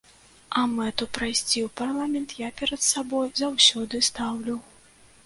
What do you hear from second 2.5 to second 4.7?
перад сабой заўсёды стаўлю.